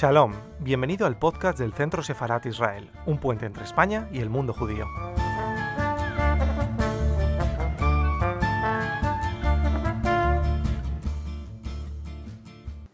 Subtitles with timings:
[0.00, 4.54] Shalom, bienvenido al podcast del Centro Sefarat Israel, un puente entre España y el mundo
[4.54, 4.86] judío.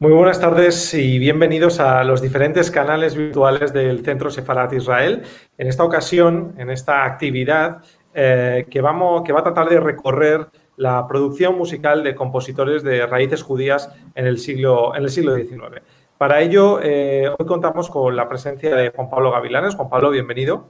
[0.00, 5.23] Muy buenas tardes y bienvenidos a los diferentes canales virtuales del Centro Sefarat Israel.
[5.59, 10.48] En esta ocasión, en esta actividad eh, que, vamos, que va a tratar de recorrer
[10.77, 15.83] la producción musical de compositores de raíces judías en el siglo, en el siglo XIX.
[16.19, 19.75] Para ello, eh, hoy contamos con la presencia de Juan Pablo Gavilanes.
[19.75, 20.65] Juan Pablo, bienvenido.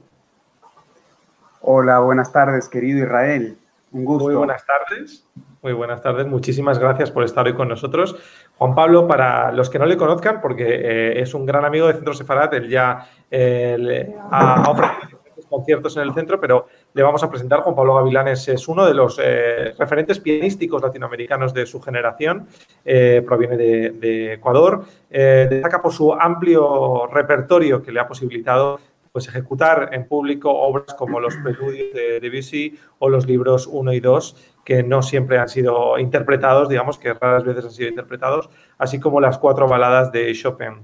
[1.61, 3.57] Hola, buenas tardes, querido Israel.
[3.93, 4.25] Un gusto.
[4.25, 5.25] Muy buenas tardes.
[5.61, 6.27] Muy buenas tardes.
[6.27, 8.17] Muchísimas gracias por estar hoy con nosotros.
[8.57, 11.93] Juan Pablo, para los que no le conozcan, porque eh, es un gran amigo de
[11.93, 15.17] Centro Sefarat, él ya eh, ha ofrecido
[15.49, 16.67] conciertos en el centro, pero
[16.97, 17.61] le vamos a presentar.
[17.61, 22.47] Juan Pablo Gavilanes es uno de los eh, referentes pianísticos latinoamericanos de su generación,
[22.83, 28.79] eh, proviene de, Ecuador, eh, destaca por su amplio repertorio que le ha posibilitado
[29.11, 33.99] pues, ejecutar en público obras como los preludios de Debussy o los libros 1 y
[33.99, 38.99] 2, que no siempre han sido interpretados, digamos que raras veces han sido interpretados, así
[38.99, 40.81] como las cuatro baladas de Chopin.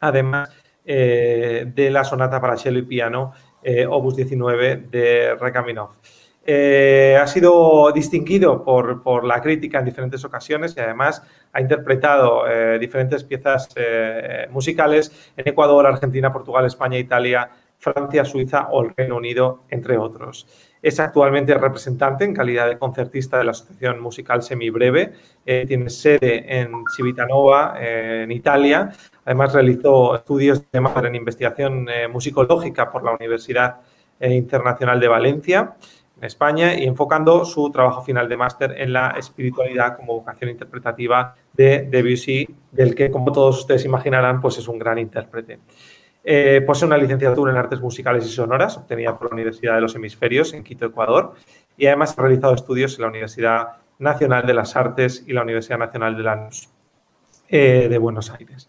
[0.00, 0.50] Además
[0.84, 5.90] de la sonata para cello y piano eh, Opus 19 de Rekaminov.
[6.50, 12.78] Eh, ha sido distinguido por, la crítica en diferentes ocasiones y además ha interpretado eh,
[12.78, 13.68] diferentes piezas
[14.50, 20.46] musicales en Ecuador, Argentina, Portugal, España, Italia, Francia, Suiza o el Reino Unido, entre otros.
[20.80, 25.12] Es actualmente representante en calidad de concertista de la Asociación Musical Semibreve.
[25.44, 28.92] tiene sede en Civitanova, en Italia.
[29.28, 33.76] Además, realizó estudios de máster en investigación eh, musicológica por la Universidad
[34.18, 35.74] eh, Internacional de Valencia,
[36.16, 41.34] en España, y enfocando su trabajo final de máster en la espiritualidad como vocación interpretativa
[41.52, 45.58] de Debussy, del que, como todos ustedes imaginarán, pues es un gran intérprete.
[46.24, 49.94] Eh, posee una licenciatura en Artes Musicales y Sonoras, obtenida por la Universidad de los
[49.94, 51.34] Hemisferios en Quito, Ecuador,
[51.76, 53.66] y además ha realizado estudios en la Universidad
[53.98, 58.68] Nacional de las Artes y la Universidad Nacional de de Buenos Aires.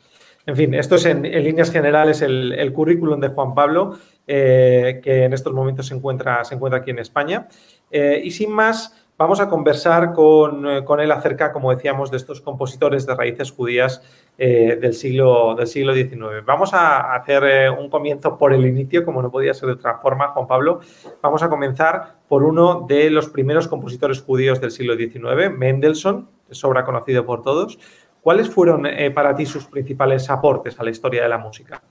[0.50, 5.34] En fin, esto es en, líneas generales el, currículum de Juan Pablo, eh, que en
[5.34, 7.48] estos momentos se encuentra, se encuentra aquí en España.
[7.92, 13.06] Eh, y sin más, vamos a conversar con, él acerca, como decíamos, de estos compositores
[13.06, 14.02] de raíces judías
[14.40, 16.44] eh, del, siglo, del siglo XIX.
[16.44, 20.30] Vamos a hacer un comienzo por el inicio, como no podía ser de otra forma,
[20.30, 20.80] Juan Pablo.
[21.22, 26.86] Vamos a comenzar por uno de los primeros compositores judíos del siglo XIX, Mendelssohn, sobra
[26.86, 27.78] conocido por todos.
[28.22, 31.82] ¿Cuáles fueron eh, para ti sus principales aportes a la historia de la música?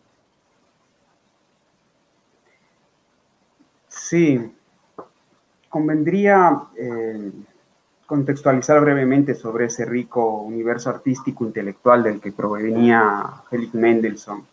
[3.88, 4.52] Sí,
[5.68, 7.30] convendría eh,
[8.06, 14.46] contextualizar brevemente sobre ese rico universo artístico intelectual del que provenía Felix Mendelssohn.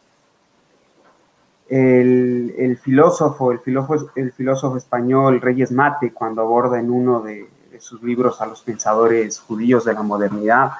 [1.67, 7.47] El, filósofo, el filósofo, el filósofo español Reyes Mate, cuando aborda en uno de
[7.79, 10.71] sus libros a los pensadores judíos de la modernidad,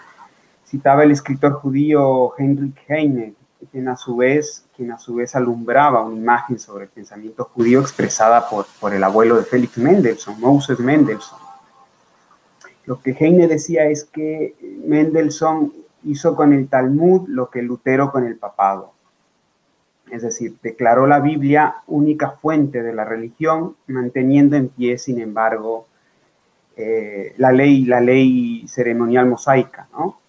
[0.65, 3.33] citaba el escritor judío Heinrich Heine,
[3.71, 7.81] quien a su vez, quien a su vez alumbraba una imagen sobre el pensamiento judío
[7.81, 11.39] expresada por, por el abuelo de Felix Mendelssohn, Moses Mendelssohn.
[12.85, 14.55] Lo que Heine decía es que
[14.85, 18.93] Mendelssohn hizo con el Talmud lo que Lutero con el papado.
[20.11, 25.87] Es decir, declaró la Biblia única fuente de la religión, manteniendo en pie, sin embargo,
[26.77, 30.19] eh, la, ley, la ley ceremonial mosaica, ¿no?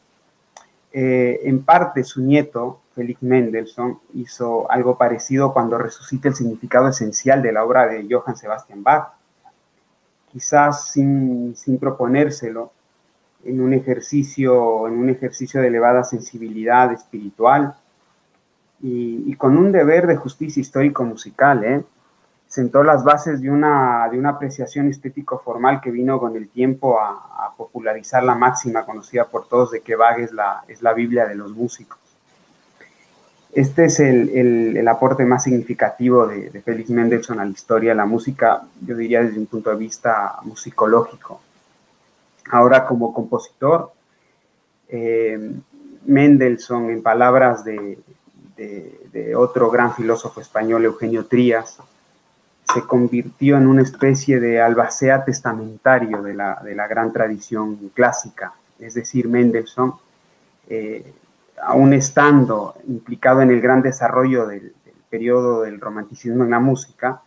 [0.98, 7.42] Eh, en parte su nieto, Felix Mendelssohn, hizo algo parecido cuando resucita el significado esencial
[7.42, 9.12] de la obra de Johann Sebastian Bach,
[10.32, 12.72] quizás sin, proponérselo,
[13.44, 17.76] en un, ejercicio, en un ejercicio de elevada sensibilidad espiritual
[18.80, 21.84] y, con un deber de justicia histórico-musical, ¿eh?
[22.48, 27.22] Sentó las bases de una, de una apreciación estético-formal que vino con el tiempo a,
[27.56, 31.36] popularizar la máxima conocida por todos de que Bach es la, es la Biblia de
[31.36, 31.98] los músicos.
[33.50, 37.96] Este es el, el, aporte más significativo de, de, Félix Mendelssohn a la historia de
[37.96, 41.40] la música, yo diría desde un punto de vista musicológico.
[42.50, 43.92] Ahora como compositor,
[44.90, 45.52] eh,
[46.04, 47.98] Mendelssohn, en palabras de,
[48.56, 51.78] de otro gran filósofo español, Eugenio Trías,
[52.72, 58.52] se convirtió en una especie de albacea testamentario de la, de la gran tradición clásica,
[58.78, 59.94] es decir, Mendelssohn,
[60.68, 61.12] eh,
[61.62, 64.74] aún estando implicado en el gran desarrollo del,
[65.08, 67.22] periodo del romanticismo en la música,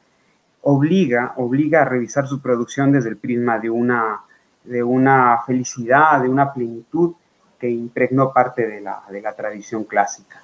[0.61, 4.19] obliga, obliga a revisar su producción desde el prisma de una,
[4.65, 7.13] de una felicidad, de una plenitud
[7.57, 10.41] que impregnó parte de la, de la tradición clásica.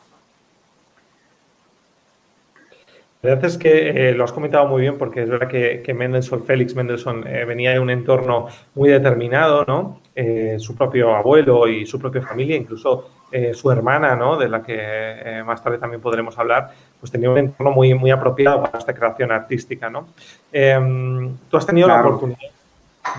[3.31, 6.43] Verdad es que eh, lo has comentado muy bien porque es verdad que, que Mendelssohn,
[6.43, 10.01] Félix Mendelssohn, eh, venía de un entorno muy determinado, ¿no?
[10.15, 13.09] Eh, su propio abuelo y su propia familia, incluso
[13.53, 14.37] su hermana, ¿no?
[14.37, 18.63] De la que más tarde también podremos hablar, pues tenía un entorno muy, muy apropiado
[18.63, 20.07] para esta creación artística, ¿no?
[20.53, 22.39] Em, tú has tenido la oportunidad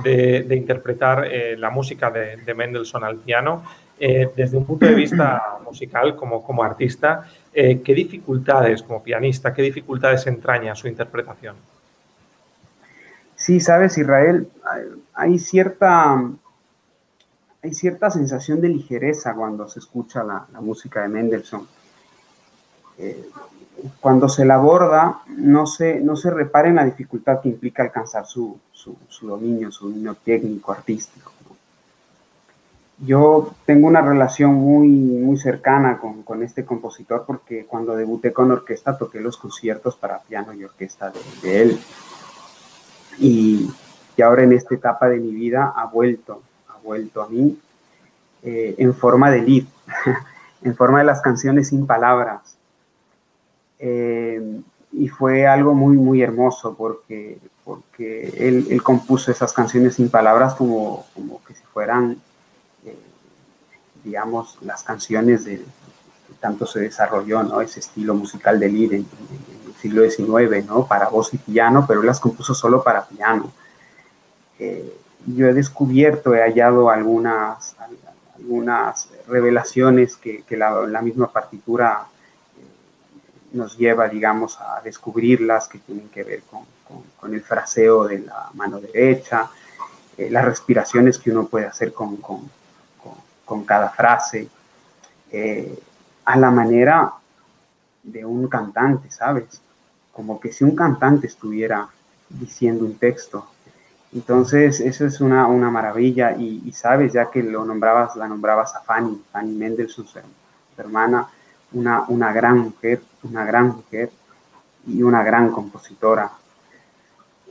[0.02, 3.62] de, interpretar la música de, de, Mendelssohn al piano
[3.98, 7.26] desde un punto de vista musical como, como artista.
[7.52, 11.56] Eh, ¿qué dificultades como pianista, qué dificultades entraña su interpretación?
[13.34, 14.48] Sí, sabes, Israel,
[15.14, 16.22] hay cierta,
[17.62, 21.66] hay cierta sensación de ligereza cuando se escucha la, música de Mendelssohn.
[22.98, 23.26] Eh,
[24.00, 28.26] cuando se la aborda, no se, no se repara en la dificultad que implica alcanzar
[28.26, 31.35] su, su, su dominio, su dominio técnico, artístico
[32.98, 38.50] yo tengo una relación muy, muy cercana con, con, este compositor porque cuando debuté con
[38.50, 41.12] orquesta toqué los conciertos para piano y orquesta
[41.42, 41.80] de, él.
[43.18, 43.70] Y,
[44.16, 47.58] y, ahora en esta etapa de mi vida ha vuelto, ha vuelto a mí
[48.42, 49.64] eh, en forma de lead,
[50.62, 52.56] en forma de las canciones sin palabras.
[53.78, 54.60] Eh,
[54.92, 60.54] y fue algo muy, muy hermoso porque, porque él, él, compuso esas canciones sin palabras
[60.54, 62.16] como, como que si fueran
[64.06, 65.64] digamos, las canciones de,
[66.38, 67.60] tanto se desarrolló, ¿no?
[67.60, 69.06] Ese estilo musical de Lid en,
[69.66, 70.86] el siglo XIX, ¿no?
[70.86, 73.52] Para voz y piano, pero él las compuso solo para piano.
[74.60, 77.74] Eh, yo he descubierto, he hallado algunas,
[78.36, 82.06] algunas revelaciones que, la, misma partitura
[82.56, 86.64] eh, nos lleva, digamos, a descubrirlas, que tienen que ver con,
[87.34, 89.50] el fraseo de la mano derecha,
[90.16, 92.48] eh, las respiraciones que uno puede hacer con, con
[93.64, 94.48] cada frase,
[95.30, 95.78] eh,
[96.24, 97.12] a la manera
[98.02, 99.60] de un cantante, ¿sabes?
[100.12, 101.88] Como que si un cantante estuviera
[102.28, 103.46] diciendo un texto.
[104.12, 108.80] Entonces, eso es una, una maravilla y, sabes, ya que lo nombrabas, la nombrabas a
[108.80, 110.18] Fanny, Fanny Mendelssohn, su,
[110.78, 111.28] hermana,
[111.72, 114.10] una, una gran mujer, una gran mujer
[114.86, 116.30] y una gran compositora.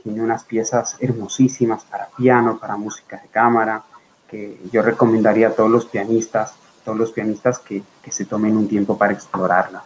[0.02, 3.82] Tiene unas piezas hermosísimas para piano, para música de cámara,
[4.28, 8.68] que yo recomendaría a todos los pianistas, todos los pianistas que, que se tomen un
[8.68, 9.82] tiempo para explorarla.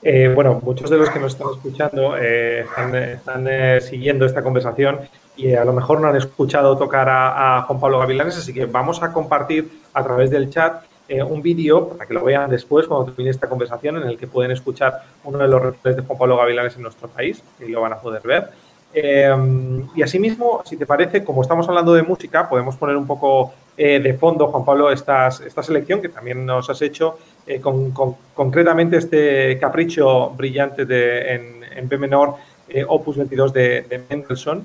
[0.00, 5.00] Eh, bueno, muchos de los que nos están escuchando eh, están, eh, siguiendo esta conversación
[5.36, 9.02] y a lo mejor no han escuchado tocar a, Juan Pablo Gavilanes, así que vamos
[9.02, 10.84] a compartir a través del chat
[11.26, 14.50] un vídeo para que lo vean después cuando termine esta conversación en el que pueden
[14.50, 17.94] escuchar uno de los referentes de Juan Pablo Gavilanes en nuestro país y lo van
[17.94, 18.50] a poder ver.
[18.92, 23.52] Em, y asimismo, si te parece, como estamos hablando de música, podemos poner un poco
[23.76, 27.92] eh, de fondo, Juan Pablo, esta selección que también nos has hecho, eh, con,
[28.34, 32.34] concretamente este capricho brillante de, en, en B menor,
[32.68, 34.64] eh, opus 22 de, de Mendelssohn,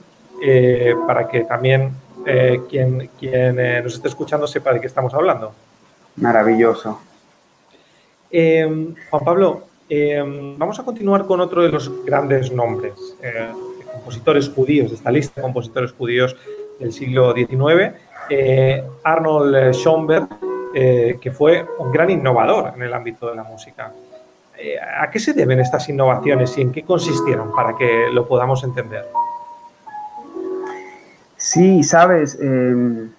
[1.08, 1.92] para que también
[2.68, 5.54] quien, quien nos esté escuchando sepa de qué estamos hablando.
[6.18, 7.00] Maravilloso.
[8.30, 13.16] Em, Juan Pablo, em, vamos a continuar con otro de los grandes nombres
[14.04, 16.36] compositores judíos, de esta lista de compositores judíos
[16.78, 17.94] del siglo XIX,
[18.30, 20.28] eh, Arnold Schoenberg,
[20.76, 23.94] eh, que fue un gran innovador en el ámbito de la música.
[24.58, 28.64] Eh, ¿A qué se deben estas innovaciones y en qué consistieron para que lo podamos
[28.64, 29.06] entender?
[31.38, 33.10] Sí, sabes, em,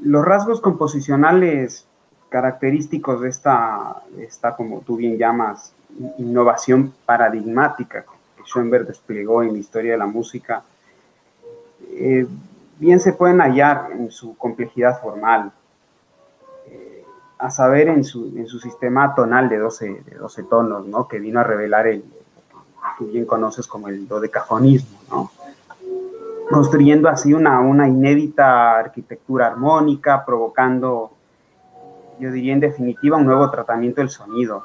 [0.00, 1.86] los rasgos composicionales
[2.28, 5.72] característicos de esta, esta, como tú bien llamas,
[6.18, 8.04] innovación paradigmática
[8.44, 10.62] Schoenberg desplegó en la historia de la música,
[11.92, 12.26] eh,
[12.78, 15.52] bien se pueden hallar en su complejidad formal,
[16.66, 17.04] eh,
[17.38, 21.08] a saber en su, en su, sistema tonal de 12, de 12 tonos, ¿no?
[21.08, 22.04] que vino a revelar el,
[22.98, 25.30] que bien conoces como el dodecafonismo, ¿no?
[26.50, 31.12] construyendo así una, una inédita arquitectura armónica, provocando,
[32.18, 34.62] yo diría en definitiva, un nuevo tratamiento del sonido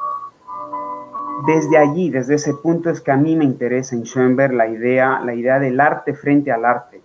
[1.44, 5.20] desde allí, desde ese punto es que a mí me interesa en Schoenberg la idea,
[5.20, 7.02] la idea del arte frente al arte.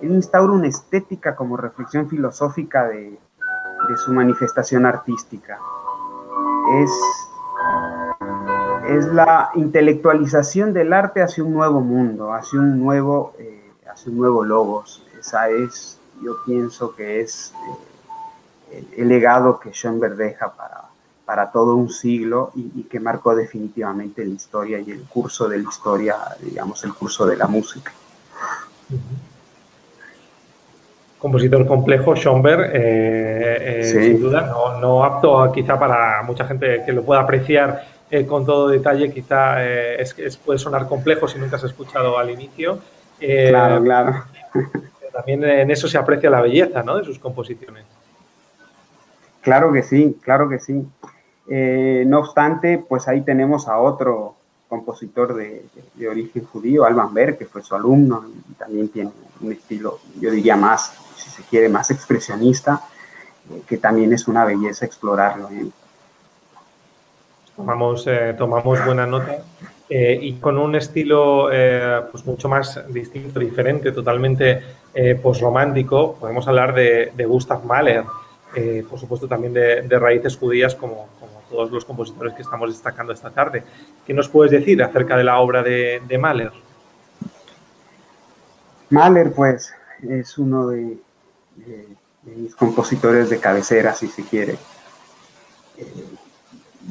[0.00, 3.18] Él instaura una estética como reflexión filosófica de,
[4.04, 5.58] su manifestación artística.
[6.82, 6.90] Es,
[9.12, 14.44] la intelectualización del arte hacia un nuevo mundo, hacia un nuevo, eh, hacia un nuevo
[14.44, 15.04] logos.
[15.18, 17.52] Esa es, yo pienso que es
[18.70, 20.85] eh, el legado que Schoenberg deja para,
[21.26, 25.68] para todo un siglo y, que marcó definitivamente la historia y el curso de la
[25.68, 27.92] historia, digamos, el curso de la música.
[31.18, 34.42] Compositor complejo, Schoenberg, eh, eh, sin duda,
[34.80, 39.64] no, apto quizá para mucha gente que lo pueda apreciar eh, con todo detalle, quizá
[39.64, 42.78] es, puede sonar complejo si nunca has escuchado al inicio.
[43.18, 44.24] claro, claro.
[45.12, 46.98] También en eso se aprecia la belleza ¿no?
[46.98, 47.84] de sus composiciones.
[49.40, 50.86] Claro que sí, claro que sí.
[51.48, 54.36] No obstante, pues ahí tenemos a otro
[54.68, 55.64] compositor de,
[56.08, 59.10] origen judío, Alban Berg, que fue su alumno y también tiene
[59.40, 62.82] un estilo, yo diría más, si se quiere, más expresionista,
[63.50, 65.48] eh, que también es una belleza explorarlo.
[65.50, 65.66] ¿eh?
[67.54, 69.38] Tomamos, eh, tomamos buena nota.
[69.88, 71.48] y con un estilo
[72.10, 74.62] pues mucho más distinto, diferente, totalmente
[75.22, 78.02] posromántico, podemos hablar de, Gustav Mahler,
[78.90, 81.06] por supuesto también de, raíces judías como,
[81.50, 83.62] todos los compositores que estamos destacando esta tarde.
[84.06, 86.52] ¿Qué nos puedes decir acerca de la obra de, Mahler?
[88.90, 89.72] Mahler, pues,
[90.02, 90.98] es uno de,
[92.24, 94.58] mis compositores de cabecera, si se quiere.
[95.76, 96.06] Eh,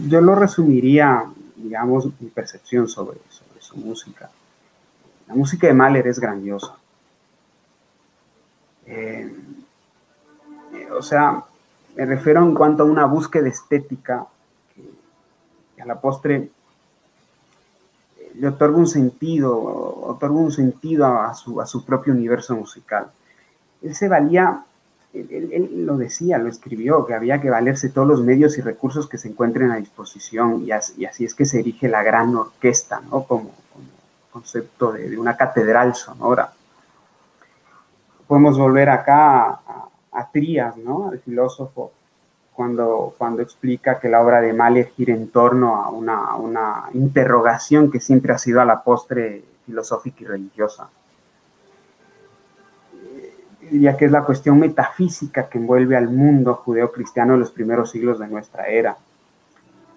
[0.08, 3.20] yo lo resumiría, digamos, mi percepción sobre,
[3.60, 4.30] su música.
[5.28, 6.76] La música de Mahler es grandiosa.
[8.86, 9.34] Eh,
[10.98, 11.44] o sea,
[11.96, 14.28] me refiero en cuanto a una búsqueda estética
[15.82, 16.50] a la postre
[18.18, 23.12] eh, le otorga un sentido, otorga un sentido a su, a su propio universo musical.
[23.82, 24.64] Él se valía,
[25.14, 29.18] él, lo decía, lo escribió, que había que valerse todos los medios y recursos que
[29.18, 33.24] se encuentren a disposición y así, es que se erige la gran orquesta, ¿no?
[33.24, 33.52] Como,
[34.32, 36.52] concepto de, una catedral sonora.
[38.28, 41.10] Podemos volver acá a, a Trías, ¿no?
[41.10, 41.94] Al filósofo
[42.56, 47.92] cuando, cuando explica que la obra de Mahler gira en torno a una, una interrogación
[47.92, 50.90] que siempre ha sido a la postre filosófica y religiosa.
[53.70, 58.20] Diría que es la cuestión metafísica que envuelve al mundo judeo-cristiano en los primeros siglos
[58.20, 58.96] de nuestra era.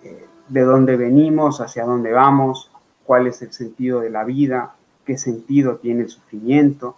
[0.03, 2.73] Eh, de dónde venimos, hacia dónde vamos,
[3.05, 4.75] cuál es el sentido de la vida,
[5.05, 6.97] qué sentido tiene el sufrimiento.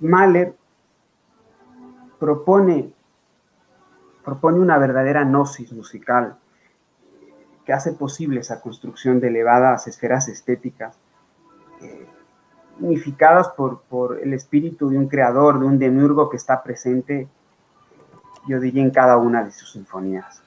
[0.00, 0.54] Mahler
[2.20, 2.92] propone,
[4.24, 6.36] propone una verdadera gnosis musical
[7.64, 10.96] que hace posible esa construcción de elevadas esferas estéticas,
[11.80, 12.06] eh,
[12.78, 17.26] unificadas por, por, el espíritu de un creador, de un demiurgo que está presente,
[18.46, 20.42] yo diría, en cada una de sus sinfonías.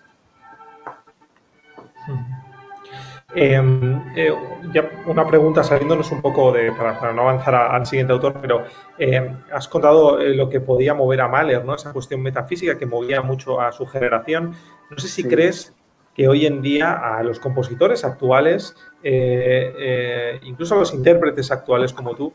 [3.35, 4.33] Eh,
[4.73, 8.65] ya una pregunta saliéndonos un poco de, para, no avanzar al siguiente autor, pero
[8.97, 11.75] em, has contado eh, lo que podía mover a Mahler, ¿no?
[11.75, 14.53] Esa cuestión metafísica que movía mucho a su generación.
[14.89, 15.73] No sé si crees
[16.13, 22.15] que hoy en día a los compositores actuales, eh, incluso a los intérpretes actuales como
[22.15, 22.33] tú,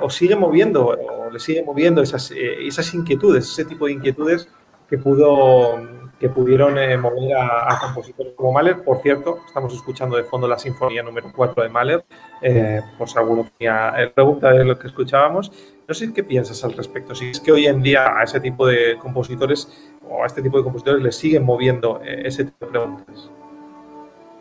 [0.00, 4.48] os sigue moviendo o les sigue moviendo esas, esas inquietudes, ese tipo de inquietudes
[4.88, 5.78] que pudo
[6.22, 8.84] que pudieron eh, mover a, compositores como Mahler.
[8.84, 12.04] Por cierto, estamos escuchando de fondo la sinfonía número 4 de Mahler,
[12.40, 15.50] eh, por si alguno tenía eh, pregunta de lo que escuchábamos.
[15.88, 18.68] No sé qué piensas al respecto, si es que hoy en día a ese tipo
[18.68, 23.28] de compositores o a este tipo de compositores les siguen moviendo ese tipo de preguntas.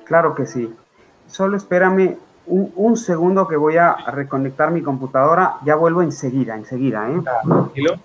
[0.05, 0.71] Claro que sí.
[1.25, 5.55] Solo espérame un, segundo que voy a reconectar mi computadora.
[5.65, 7.09] Ya vuelvo enseguida, enseguida.
[7.09, 7.21] ¿eh?
[7.43, 7.95] tranquilo.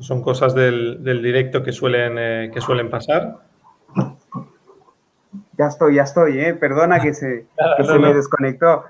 [0.00, 3.38] Son cosas del, directo que suelen, eh, que suelen pasar.
[5.56, 6.54] Ya estoy, ya estoy, ¿eh?
[6.54, 7.46] Perdona que se,
[8.00, 8.84] me desconectó.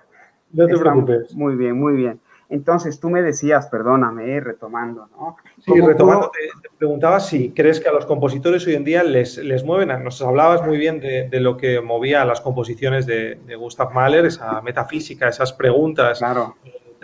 [0.52, 1.34] No te preocupes.
[1.34, 2.20] Muy bien, muy bien.
[2.48, 5.36] Entonces, tú me decías, perdóname, eh, retomando, ¿no?
[5.64, 9.64] Sí, retomando, te, preguntaba si crees que a los compositores hoy en día les, les
[9.64, 13.92] mueven, nos hablabas muy bien de, lo que movía a las composiciones de, de, Gustav
[13.92, 16.54] Mahler, esa metafísica, esas preguntas claro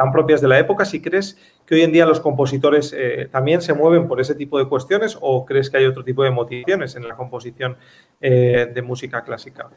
[0.01, 3.61] tan propias de la época, si crees que hoy en día los compositores eh, también
[3.61, 6.97] se mueven por ese tipo de cuestiones o crees que hay otro tipo de motivaciones
[6.97, 7.77] en la composición
[8.19, 9.69] eh, de música clásica.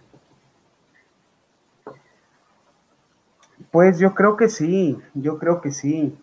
[3.70, 6.18] Pues yo creo que sí, yo creo que sí.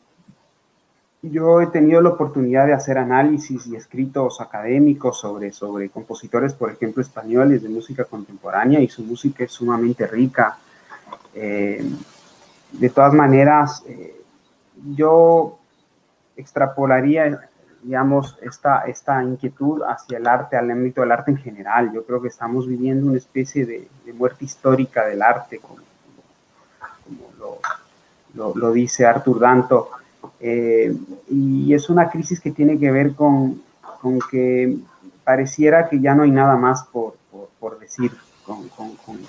[1.21, 6.71] Yo he tenido la oportunidad de hacer análisis y escritos académicos sobre, sobre compositores, por
[6.71, 10.57] ejemplo, españoles de música contemporánea y su música es sumamente rica.
[11.35, 11.85] Eh,
[12.73, 14.17] de todas maneras, eh,
[14.95, 15.59] yo
[16.37, 17.49] extrapolaría,
[17.83, 21.93] digamos, esta, esta inquietud hacia el arte, al ámbito del arte en general.
[21.93, 25.79] Yo creo que estamos viviendo una especie de, muerte histórica del arte, como,
[28.35, 29.91] lo, dice Arthur Danto.
[30.39, 30.95] Eh,
[31.29, 33.63] y es una crisis que tiene que ver con,
[34.31, 34.79] que
[35.25, 37.15] pareciera que ya no hay nada más por,
[37.79, 38.13] decir
[38.45, 38.69] con,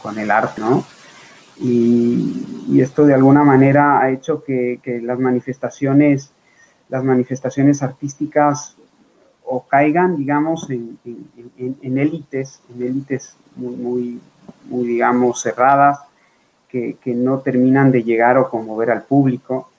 [0.01, 0.83] con el arte, ¿no?
[1.61, 6.31] Y, esto de alguna manera ha hecho que, las manifestaciones
[6.91, 8.75] las manifestaciones artísticas
[9.45, 10.99] o caigan, digamos, en,
[11.97, 14.19] élites, en élites muy,
[14.69, 15.99] muy, digamos, cerradas,
[16.67, 19.69] que, no terminan de llegar o conmover al público,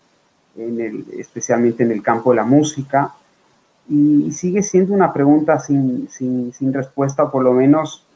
[0.57, 3.13] en el, especialmente en el campo de la música.
[3.89, 8.07] Y, sigue siendo una pregunta sin, sin, sin, respuesta, o por lo menos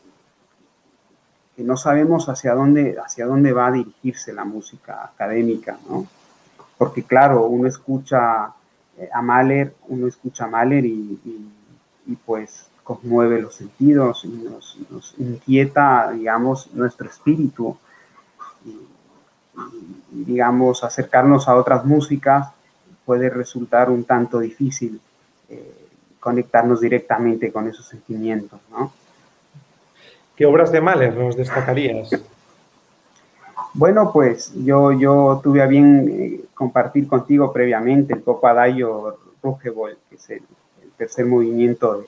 [1.57, 6.07] que no sabemos hacia dónde, hacia dónde va a dirigirse la música académica, ¿no?
[6.77, 8.53] Porque claro, uno escucha
[8.99, 11.19] eh, a Mahler, uno escucha a Mahler y,
[12.25, 17.77] pues conmueve los sentidos y nos, inquieta, digamos, nuestro espíritu.
[20.13, 22.51] Y, digamos, acercarnos a otras músicas
[23.05, 25.01] puede resultar un tanto difícil
[25.49, 25.89] eh,
[26.21, 28.93] conectarnos directamente con esos sentimientos, ¿no?
[30.37, 32.11] ¿Qué obras de Mahler nos destacarías?
[33.73, 39.99] Bueno, pues yo, yo tuve a bien eh, compartir contigo previamente el Poco Adagio Rugebol,
[40.09, 40.43] que es el,
[40.97, 42.07] tercer movimiento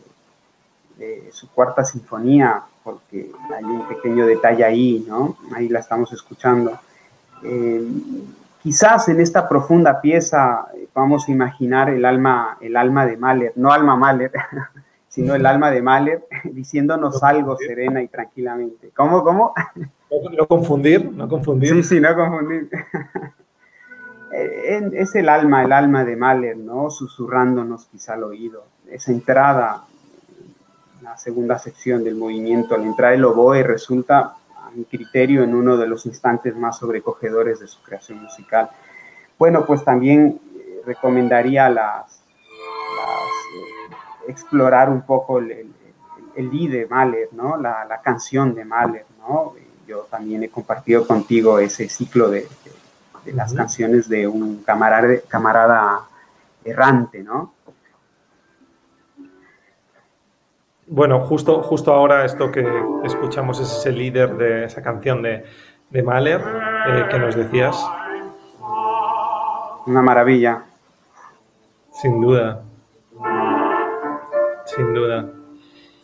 [0.97, 5.37] de, su cuarta sinfonía, porque hay un pequeño detalle ahí, ¿no?
[5.55, 6.79] Ahí la estamos escuchando.
[7.45, 7.87] Eh,
[8.63, 13.53] quizás en esta profunda pieza eh, vamos a imaginar el alma, el alma de Mahler,
[13.57, 14.33] no alma Mahler,
[15.19, 18.93] sino el alma de Mahler, diciéndonos algo serena y tranquilamente.
[18.95, 19.53] ¿Cómo, cómo?
[20.37, 21.75] No, confundir, no confundir.
[21.75, 22.71] Sí, sí, no confundir.
[24.31, 26.91] Eh, es el alma, el alma de Mahler, ¿no?
[26.91, 28.67] Susurrándonos quizá al oído.
[28.87, 29.85] Esa entrada,
[31.01, 35.79] la segunda sección del movimiento, al entrar el oboe resulta, a mi criterio, en uno
[35.79, 38.69] de los instantes más sobrecogedores de su creación musical.
[39.39, 42.19] Bueno, pues también eh, recomendaría las
[44.29, 45.73] explorar un poco el, el,
[46.37, 47.57] el de Mahler, ¿no?
[47.57, 49.55] La, la, canción de Mahler, ¿no?
[49.87, 52.47] Yo también he compartido contigo ese ciclo de,
[53.25, 56.01] de, las canciones de un camarada, camarada
[56.65, 57.55] errante, ¿no?
[60.87, 62.67] Bueno, justo, justo ahora esto que
[63.05, 65.45] escuchamos es ese líder de esa canción de,
[65.91, 67.77] de Mahler eh, que nos decías.
[69.87, 70.65] Una maravilla.
[71.93, 72.63] Sin duda
[74.77, 75.27] sin duda.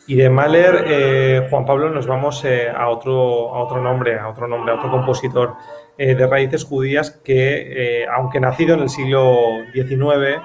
[0.07, 4.29] Y de Mahler, eh, Juan Pablo, nos vamos eh, a, otro, a otro nombre, a
[4.29, 5.55] otro nombre, a otro compositor
[5.97, 9.37] eh, de raíces judías que, aunque nacido en el siglo
[9.73, 10.43] XIX,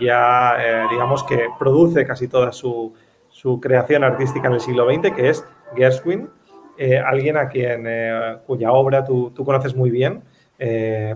[0.00, 2.92] ya digamos que produce casi toda su,
[3.30, 6.28] su, creación artística en el siglo XX, que es Gershwin,
[7.06, 7.88] alguien a quien
[8.46, 10.22] cuya obra tú, tú conoces muy bien,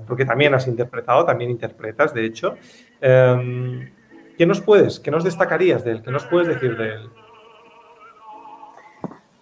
[0.06, 2.56] porque también has interpretado, también interpretas, de hecho.
[4.38, 6.02] ¿Qué nos puedes, qué nos destacarías de él?
[6.04, 7.10] ¿Qué nos puedes decir de él?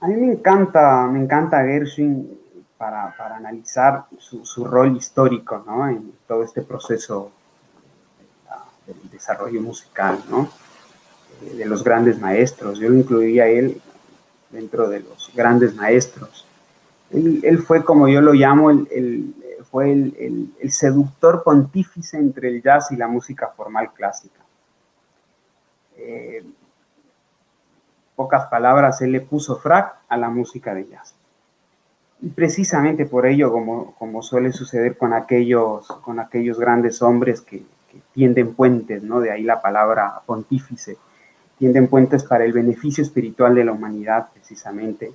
[0.00, 2.40] A mí me encanta, me encanta Gershwin
[2.78, 5.86] para, analizar su, rol histórico ¿no?
[5.86, 7.30] en todo este proceso
[8.86, 10.48] del desarrollo musical, ¿no?
[11.42, 12.78] De los grandes maestros.
[12.78, 13.78] Yo lo incluiría a él
[14.50, 16.46] dentro de los grandes maestros.
[17.10, 19.34] Él, fue, como yo lo llamo, el,
[19.70, 24.45] fue el seductor pontífice entre el jazz y la música formal clásica.
[25.98, 26.44] Eh,
[28.14, 31.14] pocas palabras, él le puso frac a la música de jazz.
[32.22, 37.62] Y precisamente por ello, como, como suele suceder con aquellos, con aquellos grandes hombres que,
[38.12, 39.20] tienden puentes, ¿no?
[39.20, 40.96] De ahí la palabra pontífice,
[41.58, 45.12] tienden puentes para el beneficio espiritual de la humanidad, precisamente.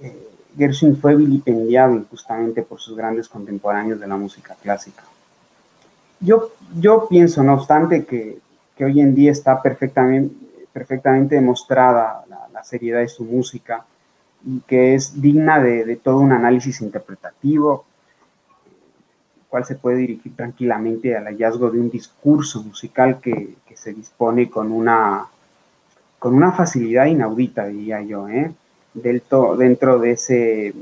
[0.00, 5.02] Eh, Gershwin fue vilipendiado injustamente por sus grandes contemporáneos de la música clásica.
[6.20, 8.38] Yo, yo pienso, no obstante, que
[8.76, 10.34] que hoy en día está perfectamente,
[10.72, 13.84] perfectamente demostrada la, seriedad de su música
[14.46, 17.84] y que es digna de, todo un análisis interpretativo,
[19.50, 24.72] cual se puede dirigir tranquilamente al hallazgo de un discurso musical que, se dispone con
[24.72, 25.26] una,
[26.18, 28.50] con una facilidad inaudita, diría yo, ¿eh?
[28.94, 30.74] dentro de ese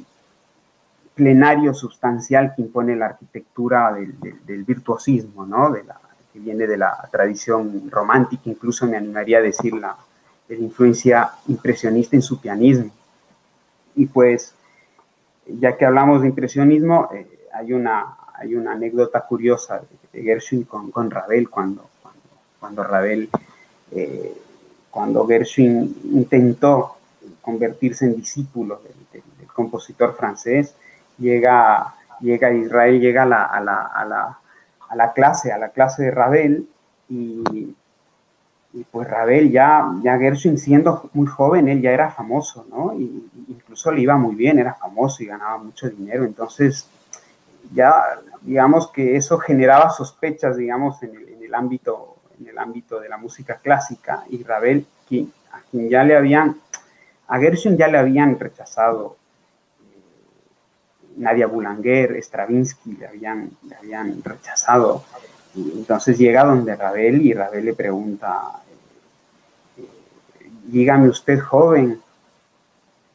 [1.17, 4.15] plenario sustancial que impone la arquitectura del,
[4.47, 5.73] del virtuosismo, ¿no?
[5.73, 5.99] de, la,
[6.33, 9.97] que viene de la tradición romántica, incluso me animaría a decir la,
[10.49, 12.91] influencia impresionista en su pianismo.
[13.95, 14.55] Y pues,
[15.47, 19.81] ya que hablamos de impresionismo, eh, hay, una, hay una anécdota curiosa
[20.13, 21.89] de, Gershwin con, con Ravel, cuando,
[22.61, 23.31] cuando, Ravel,
[23.93, 24.37] eh,
[24.91, 26.97] cuando Gershwin intentó
[27.41, 28.93] convertirse en discípulo del,
[29.55, 30.75] compositor francés,
[31.19, 34.39] llega, llega a Israel, llega a la a la
[35.13, 36.69] clase, a la clase de Ravel,
[37.09, 37.75] y,
[38.91, 42.95] pues Ravel ya, ya Gershwin siendo muy joven, él ya era famoso, ¿no?
[42.95, 46.87] Y, incluso le iba muy bien, era famoso y ganaba mucho dinero, entonces
[47.75, 47.95] ya
[48.41, 53.19] digamos que eso generaba sospechas, digamos, en el, el ámbito, en el ámbito de la
[53.19, 54.87] música clásica, y Ravel,
[55.53, 56.57] a quien ya le habían,
[57.29, 59.17] a Gershwin ya le habían rechazado
[61.17, 63.51] Nadia Boulanger, Stravinsky le habían,
[63.83, 65.05] le rechazado.
[65.55, 68.63] Y entonces llega donde Ravel y Ravel le pregunta,
[69.77, 69.89] eh,
[70.65, 72.01] dígame usted joven,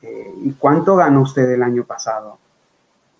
[0.01, 2.38] eh, ¿y cuánto ganó usted el año pasado?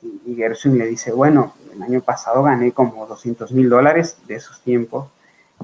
[0.02, 4.62] Y, Gershwin le dice, bueno, el año pasado gané como 200 mil dólares de esos
[4.62, 5.10] tiempos.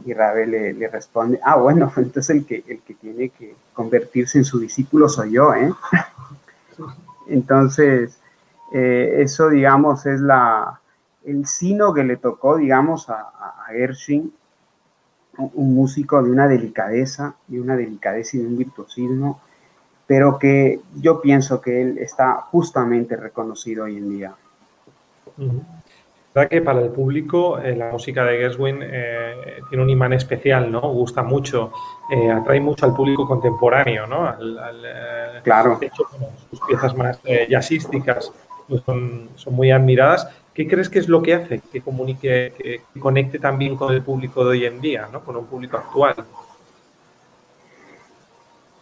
[0.06, 4.46] Y Ravel le, responde, ah, bueno, entonces el que, el que tiene que convertirse en
[4.46, 5.72] su discípulo soy yo, ¿eh?
[7.28, 8.18] Entonces,
[8.74, 10.82] eh, eso, digamos, es la,
[11.24, 14.34] el sino que le tocó, digamos, a, a Gershwin,
[15.38, 19.42] un músico de una delicadeza, de una delicadeza y de un virtuosismo,
[20.08, 24.36] pero que yo pienso que él está justamente reconocido hoy en día.
[26.34, 30.72] verdad que para el público eh, la música de Gershwin eh, tiene un imán especial,
[30.72, 30.82] ¿no?
[30.82, 31.72] Gusta mucho,
[32.32, 34.34] atrae mucho al público contemporáneo, ¿no?
[35.44, 35.78] claro.
[35.80, 36.04] De hecho,
[36.50, 38.32] sus piezas más jazzísticas
[38.68, 40.28] pues son, muy admiradas.
[40.54, 44.44] ¿Qué crees que es lo que hace que comunique, que conecte también con el público
[44.44, 45.24] de hoy en día, ¿no?
[45.24, 46.16] con un público actual?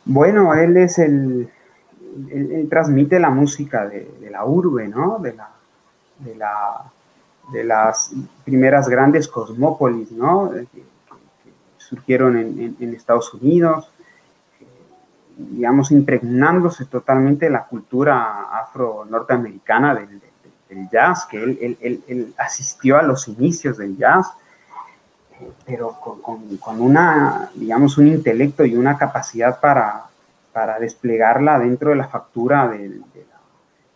[0.05, 1.49] Bueno, él es el,
[2.69, 5.19] transmite la música de, la urbe, ¿no?
[5.19, 5.49] De, la,
[6.19, 6.91] de, la,
[7.53, 8.11] de las
[8.43, 10.51] primeras grandes cosmópolis, ¿no?
[10.51, 10.91] Que,
[11.77, 13.90] surgieron en, Estados Unidos,
[15.37, 20.21] digamos, impregnándose totalmente la cultura afro-norteamericana del,
[20.89, 24.27] jazz, que él, asistió a los inicios del jazz,
[25.65, 30.05] pero con, una, digamos, un intelecto y una capacidad para,
[30.53, 33.03] para desplegarla dentro de la factura del,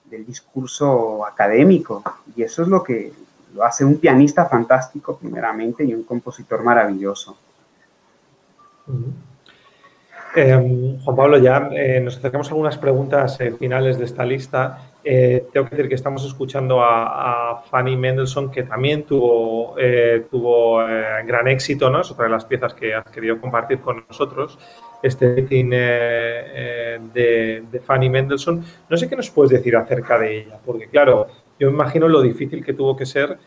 [0.06, 2.04] del discurso académico.
[2.36, 3.14] Y eso es lo que
[3.54, 7.38] lo hace un pianista fantástico, primeramente, y un compositor maravilloso.
[10.38, 14.92] Em, Juan Pablo, ya eh, nos acercamos a algunas preguntas eh, finales de esta lista.
[15.02, 19.76] Eh, tengo que decir que estamos escuchando a, Fanny Mendelssohn, que también tuvo,
[20.30, 20.78] tuvo
[21.26, 22.02] gran éxito, ¿no?
[22.02, 24.60] Es otra de las piezas que has querido compartir con nosotros,
[25.02, 28.64] este de, de, Fanny Mendelssohn.
[28.90, 31.28] No sé qué nos puedes decir acerca de ella, porque claro,
[31.60, 33.38] yo me imagino lo difícil que tuvo que ser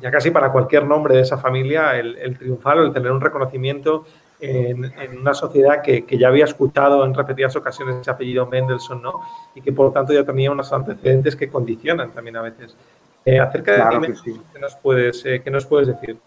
[0.00, 3.20] ya casi para cualquier nombre de esa familia, el, el triunfar o el tener un
[3.20, 4.04] reconocimiento
[4.40, 9.20] en, una sociedad que, ya había escuchado en repetidas ocasiones ese apellido Mendelssohn, ¿no?
[9.54, 12.76] Y que por lo tanto ya tenía unos antecedentes que condicionan también a veces.
[13.24, 16.18] Eh, acerca de ti, ¿qué, nos puedes, eh, ¿qué nos puedes decir?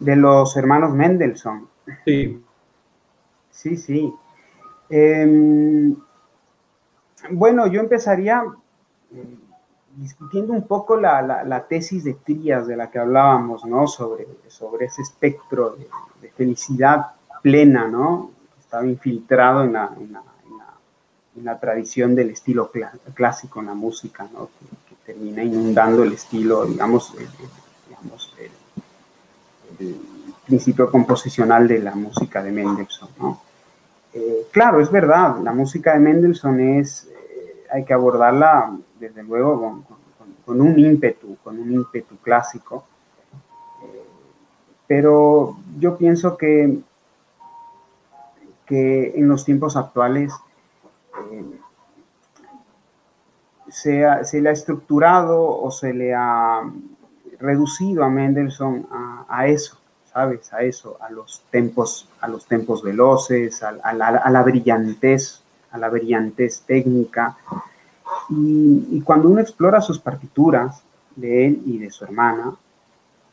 [0.00, 1.68] De los hermanos Mendelssohn.
[2.04, 2.42] Sí.
[3.50, 4.12] Sí, sí.
[4.90, 5.96] Em,
[7.30, 8.44] bueno, yo empezaría
[9.96, 13.86] discutiendo un poco la, la, tesis de Trías de la que hablábamos, ¿no?
[13.86, 15.88] Sobre, sobre ese espectro de,
[16.36, 18.30] felicidad plena, ¿no?
[18.60, 22.70] Estaba infiltrado en la, en la, tradición del estilo
[23.14, 24.50] clásico en la música, ¿no?
[24.58, 27.14] Que, termina inundando el estilo, digamos,
[29.78, 29.96] el,
[30.44, 33.40] principio composicional de la música de Mendelssohn, ¿no?
[34.12, 37.08] Eh, claro, es verdad, la música de Mendelssohn es,
[37.70, 39.82] hay que abordarla desde luego
[40.44, 42.84] con, un ímpetu, con un ímpetu clásico.
[43.82, 44.04] Eh,
[44.86, 46.78] pero yo pienso que,
[48.64, 50.32] que en los tiempos actuales
[51.32, 51.58] eh,
[53.68, 56.62] se, le ha estructurado o se le ha
[57.38, 58.86] reducido a Mendelssohn
[59.28, 59.78] a, eso,
[60.10, 60.52] ¿sabes?
[60.52, 65.42] A eso, a los tempos, a los tempos veloces, a, a, la, a la brillantez,
[65.76, 67.36] a la brillantez técnica,
[68.30, 70.82] y, cuando uno explora sus partituras
[71.14, 72.56] de él y de su hermana,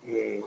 [0.06, 0.44] eh,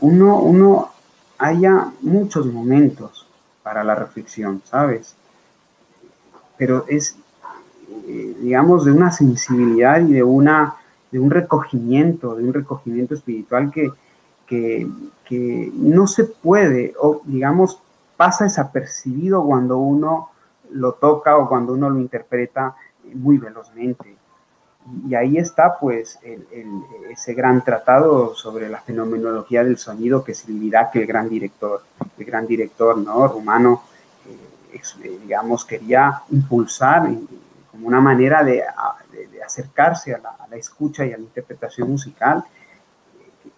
[0.00, 0.90] uno, uno
[1.38, 3.26] haya muchos momentos
[3.62, 5.14] para la reflexión, ¿sabes?
[6.56, 7.16] Pero es,
[8.06, 10.74] eh, digamos, de una sensibilidad y de, una,
[11.10, 13.90] de un recogimiento, de un recogimiento espiritual que,
[14.46, 14.86] que,
[15.24, 17.80] que no se puede, o digamos,
[18.16, 20.30] pasa desapercibido cuando uno
[20.70, 22.74] lo toca o cuando uno lo interpreta
[23.14, 24.16] muy velozmente.
[25.06, 26.18] Y ahí está pues
[27.10, 30.46] ese gran tratado sobre la fenomenología del sonido que es
[30.92, 31.82] que el gran director,
[32.16, 33.28] el gran director ¿no?
[33.28, 33.82] rumano,
[34.72, 37.10] eh, eh, digamos, quería impulsar
[37.70, 38.64] como una manera de,
[39.44, 42.44] acercarse a la, escucha y a la interpretación musical.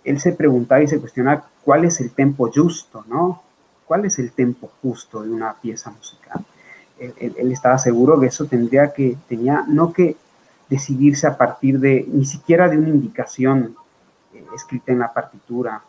[0.04, 3.42] Él se preguntaba y se cuestionaba cuál es el tempo justo, ¿no?
[3.86, 6.44] ¿Cuál es el tempo justo de una pieza musical?
[7.00, 10.16] Él, estaba seguro que eso tendría que, tenía no que
[10.68, 13.74] decidirse a partir de, ni siquiera de una indicación
[14.34, 15.82] eh, escrita en la partitura,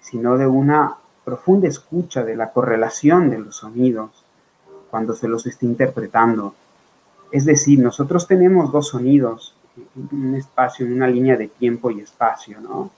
[0.00, 0.94] sino de una
[1.24, 4.10] profunda escucha de la correlación de los sonidos
[4.90, 6.54] cuando se los está interpretando.
[7.32, 12.00] Es decir, nosotros tenemos dos sonidos en un espacio, en una línea de tiempo y
[12.00, 12.90] espacio, ¿no?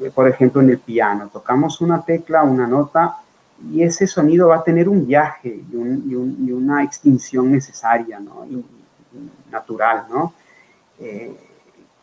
[0.00, 3.18] Eh, por ejemplo, en el piano, tocamos una tecla, una nota,
[3.68, 8.46] y ese sonido va a tener un viaje y, una extinción necesaria, ¿no?
[9.50, 10.32] natural, ¿no?
[10.98, 11.36] Eh,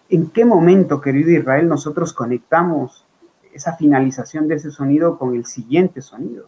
[0.09, 3.05] ¿En qué momento, querido Israel, nosotros conectamos
[3.53, 6.47] esa finalización de ese sonido con el siguiente sonido?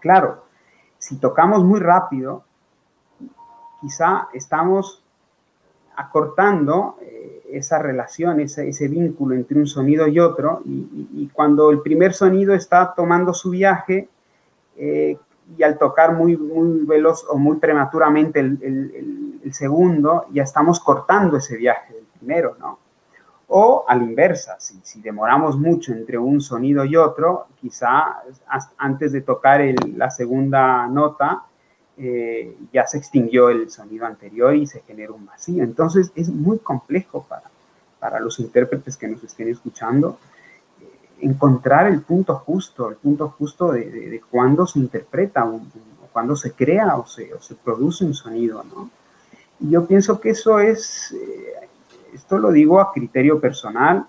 [0.00, 0.44] Claro,
[0.98, 2.44] si tocamos muy rápido,
[3.80, 5.01] quizá estamos
[5.96, 12.14] acortando eh, esa relación, ese, vínculo entre un sonido y otro, y, cuando el primer
[12.14, 14.08] sonido está tomando su viaje,
[14.76, 15.18] eh,
[15.56, 18.58] y al tocar muy, muy veloz o muy prematuramente el,
[19.44, 22.78] el, segundo, ya estamos cortando ese viaje del primero, ¿no?
[23.48, 28.22] O a la inversa, si, si demoramos mucho entre un sonido y otro, quizá
[28.78, 29.60] antes de tocar
[29.94, 31.42] la segunda nota,
[31.98, 35.62] eh, ya se extinguió el sonido anterior y se genera un vacío.
[35.62, 37.50] Entonces es muy complejo para,
[37.98, 40.18] para los intérpretes que nos estén escuchando
[41.22, 45.60] encontrar el punto justo, el punto justo de, de, cuándo se interpreta, o
[46.12, 47.30] cuándo se crea o se,
[47.64, 48.90] produce un sonido, ¿no?
[49.60, 51.68] Y yo pienso que eso es, eh,
[52.12, 54.06] esto lo digo a criterio personal,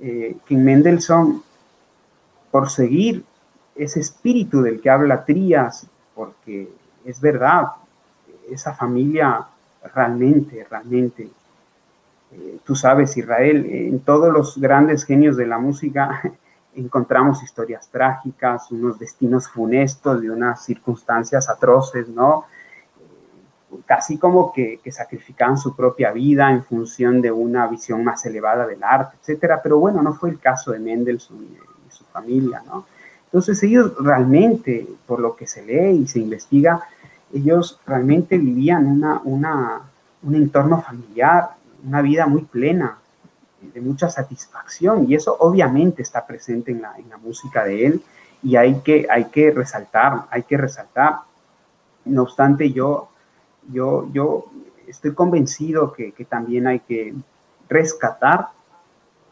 [0.00, 1.42] eh, que en Mendelssohn,
[2.50, 3.24] por seguir
[3.76, 6.68] ese espíritu del que habla Trías, porque
[7.08, 7.68] es verdad,
[8.50, 9.46] esa familia
[9.94, 11.30] realmente, realmente,
[12.32, 16.20] eh, tú sabes, Israel, en todos los grandes genios de la música,
[16.74, 22.44] encontramos historias trágicas, unos destinos funestos de unas circunstancias atroces, ¿no?
[23.86, 28.66] Casi como que, que, sacrificaban su propia vida en función de una visión más elevada
[28.66, 29.60] del arte, etcétera.
[29.62, 31.58] Pero bueno, no fue el caso de Mendelssohn y,
[31.90, 32.84] su familia, ¿no?
[33.24, 36.82] Entonces ellos realmente, por lo que se lee y se investiga,
[37.32, 39.82] ellos realmente vivían una, una,
[40.22, 41.50] un entorno familiar,
[41.84, 42.98] una vida muy plena,
[43.60, 48.02] de mucha satisfacción y eso obviamente está presente en la, música de él
[48.42, 51.20] y hay que, hay que resaltar, hay que resaltar.
[52.04, 53.08] No obstante, yo,
[53.70, 54.46] yo, yo
[54.86, 57.14] estoy convencido que, que también hay que
[57.68, 58.48] rescatar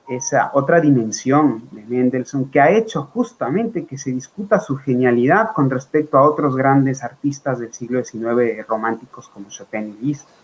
[0.08, 5.68] esa otra dimensión de Mendelssohn que ha hecho justamente que se discuta su genialidad con
[5.68, 10.28] respecto a otros grandes artistas del siglo XIX románticos como Chopin y Liszt.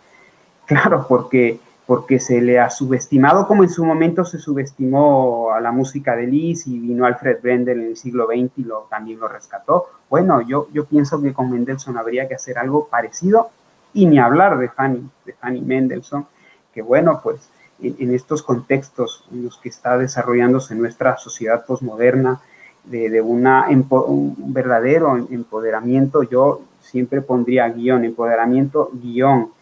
[0.65, 5.73] Claro, porque porque se le ha subestimado como en su momento se subestimó a la
[5.73, 9.29] música de Liszt y vino Alfred Brendel en el siglo XX y lo, también lo
[9.29, 9.87] rescató.
[10.09, 13.51] Bueno, yo, yo pienso que con Mendelssohn habría que hacer algo parecido
[13.93, 16.27] y ni hablar de Fanny, de Fanny Mendelssohn,
[16.73, 17.51] que bueno, pues
[17.83, 22.41] en, estos contextos en los que está desarrollándose nuestra sociedad posmoderna,
[22.85, 29.53] de, de una, un verdadero empoderamiento, yo siempre pondría guion, empoderamiento, guion,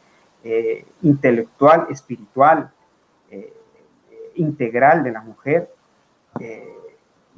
[0.42, 2.70] eh, intelectual, espiritual,
[3.30, 3.52] eh,
[4.36, 5.70] integral de la mujer,
[6.38, 6.76] eh,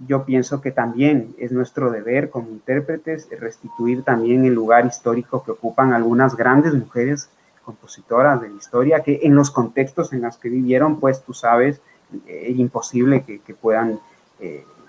[0.06, 5.52] yo pienso que también es nuestro deber como intérpretes restituir también el lugar histórico que
[5.52, 7.28] ocupan algunas grandes mujeres
[7.62, 11.80] compositoras de la historia, que en los contextos en los que vivieron, pues tú sabes,
[12.26, 13.98] es imposible que, puedan,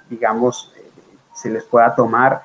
[0.10, 0.74] digamos,
[1.34, 2.44] se les pueda tomar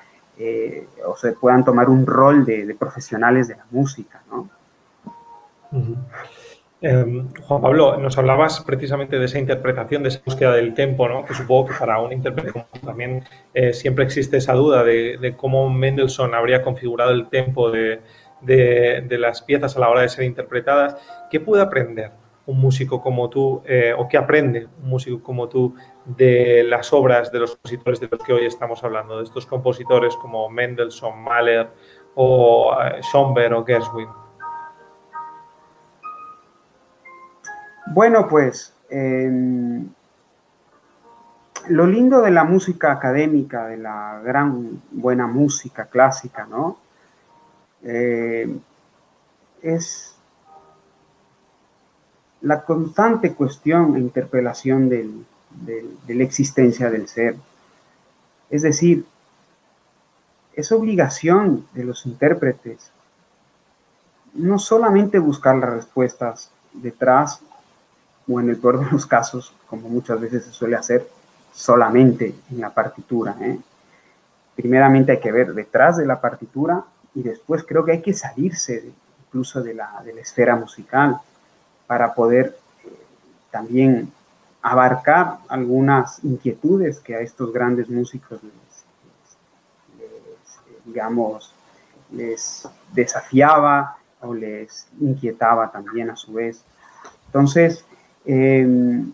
[1.05, 4.49] o se puedan tomar un rol de, de profesionales de la música, ¿no?
[6.81, 11.25] Em, Juan Pablo, nos hablabas precisamente de esa interpretación, de esa búsqueda del tempo, ¿no?
[11.25, 16.35] que supongo que para un intérprete también eh, siempre existe esa duda de, cómo Mendelssohn
[16.35, 18.01] habría configurado el tempo de,
[18.43, 20.97] las piezas a la hora de ser interpretadas.
[21.31, 22.13] ¿Qué puede aprender
[22.49, 25.75] un músico como tú, eh, o qué aprende un músico como tú
[26.07, 30.17] de las obras de los compositores de los que hoy estamos hablando, de estos compositores
[30.17, 31.69] como Mendelssohn, Mahler
[32.15, 34.09] o eh, Schoenberg o Gershwin?
[37.89, 39.87] Bueno, pues em,
[41.69, 46.79] lo lindo de la música académica, de la gran buena música clásica, ¿no?
[47.83, 48.59] Eh,
[49.63, 50.15] es
[52.41, 57.37] la constante cuestión e interpelación de la existencia del ser.
[58.51, 59.05] Es decir,
[60.55, 62.93] es obligación de los intérpretes
[64.35, 67.41] no solamente buscar las respuestas detrás
[68.29, 71.09] o en el peor de los casos, como muchas veces se suele hacer,
[71.53, 73.37] solamente en la partitura.
[73.41, 73.59] ¿eh?
[74.55, 76.85] Primeramente hay que ver detrás de la partitura
[77.19, 78.93] y después creo que hay que salirse
[79.27, 81.19] incluso de la, de la esfera musical
[81.89, 82.89] para poder eh,
[83.51, 84.13] también
[84.63, 88.85] abarcar algunas inquietudes que a estos grandes músicos les,
[90.85, 91.53] digamos,
[92.13, 96.63] les desafiaba o les inquietaba también a su vez.
[97.27, 97.85] Entonces,
[98.27, 99.13] em,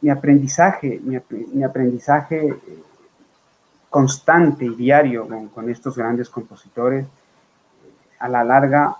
[0.00, 2.54] mi aprendizaje, mi, aprendizaje
[3.96, 7.06] constante y diario con, estos grandes compositores,
[8.18, 8.94] a la larga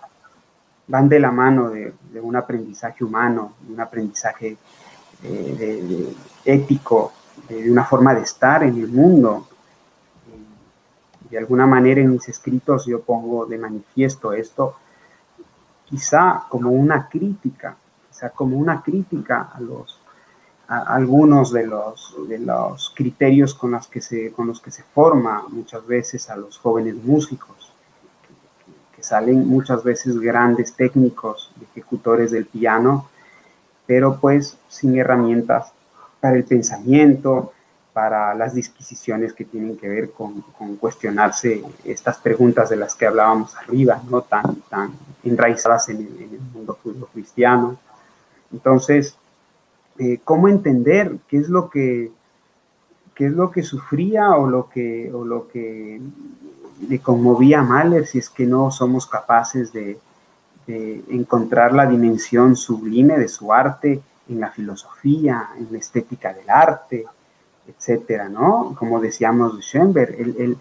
[0.87, 4.56] van de la mano de, un aprendizaje humano, un aprendizaje
[5.22, 6.14] eh,
[6.46, 7.12] ético,
[7.46, 9.46] de, una forma de estar en el mundo.
[11.28, 14.76] De alguna manera en mis escritos yo pongo de manifiesto esto,
[15.85, 17.76] quizá como una crítica,
[18.09, 19.95] quizá como una crítica a los
[20.68, 25.44] algunos de los, de los criterios con los, que se, con los que se forma
[25.48, 27.57] muchas veces a los jóvenes músicos
[29.07, 33.09] salen muchas veces grandes técnicos, ejecutores del piano,
[33.87, 35.72] pero pues sin herramientas
[36.20, 37.52] para el pensamiento,
[37.92, 40.42] para las disquisiciones que tienen que ver con,
[40.81, 44.90] cuestionarse estas preguntas de las que hablábamos arriba, no tan, tan
[45.22, 47.79] enraizadas en el, mundo judío cristiano.
[48.52, 49.16] Entonces,
[49.98, 52.11] eh, ¿cómo entender qué es lo que
[53.16, 56.00] qué es lo que sufría o lo que, o lo que
[56.87, 59.98] le conmovía a Mahler si es que no somos capaces de,
[60.68, 67.06] encontrar la dimensión sublime de su arte en la filosofía, en la estética del arte,
[67.68, 68.74] etcétera, ¿no?
[68.76, 70.59] Como decíamos de Schoenberg, él,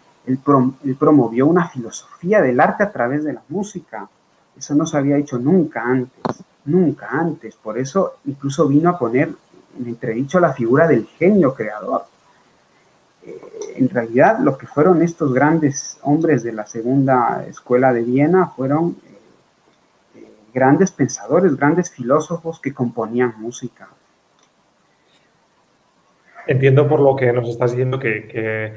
[0.99, 4.07] promovió una filosofía del arte a través de la música.
[4.55, 7.56] Eso no se había hecho nunca antes, nunca antes.
[7.56, 9.30] Por eso incluso vino a poner
[9.80, 12.04] en entredicho la figura del genio creador
[13.75, 18.97] en realidad lo que fueron estos grandes hombres de la segunda escuela de Viena fueron
[19.06, 23.89] eh, eh, grandes pensadores, grandes filósofos que componían música.
[26.47, 28.75] Entiendo por lo que nos estás diciendo que,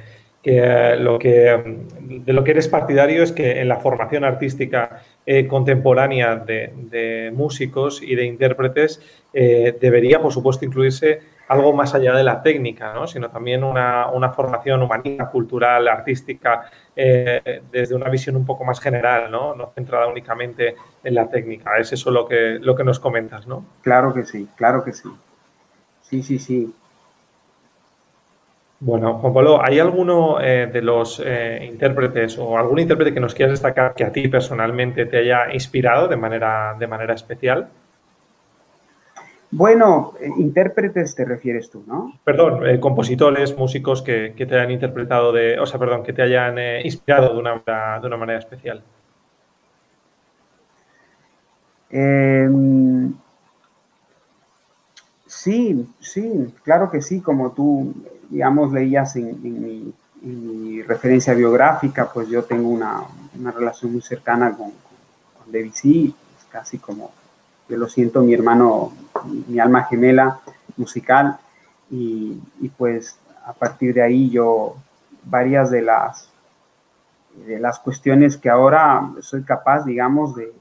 [0.51, 5.03] eh, lo que de lo que eres partidario es que en la formación artística
[5.49, 12.43] contemporánea de, músicos y de intérpretes debería, por supuesto, incluirse algo más allá de la
[12.43, 13.07] técnica, ¿no?
[13.07, 18.81] sino también una, una formación humanista, cultural, artística, eh, desde una visión un poco más
[18.81, 19.55] general, ¿no?
[19.55, 21.79] no centrada únicamente en la técnica.
[21.79, 23.65] Es eso lo que, lo que nos comentas, ¿no?
[23.83, 25.09] Claro que sí, claro que sí.
[26.03, 26.75] Sí, sí, sí.
[28.81, 33.35] Bueno, Juan Pablo, ¿hay alguno eh, de los eh, intérpretes o algún intérprete que nos
[33.35, 37.69] quieras destacar que a ti personalmente te haya inspirado de manera, de manera especial?
[39.51, 42.21] Bueno, eh, intérpretes te refieres tú, ¿no?
[42.23, 46.57] Perdón, eh, compositores, músicos que, te hayan interpretado de, o sea, perdón, que te hayan
[46.85, 48.85] inspirado de una, de una manera especial.
[51.91, 53.13] Em,
[55.27, 57.95] sí, sí, claro que sí, como tú,
[58.29, 63.03] digamos, leías en, mi, referencia biográfica, pues yo tengo una,
[63.55, 66.15] relación muy cercana con, con Debussy,
[66.51, 67.13] casi como
[67.69, 68.93] yo lo siento, mi hermano,
[69.47, 70.41] mi alma gemela
[70.77, 71.39] musical,
[71.91, 72.41] y,
[72.77, 74.77] pues a partir de ahí yo
[75.25, 76.31] varias de las,
[77.47, 80.53] de las cuestiones que ahora soy capaz, digamos, de,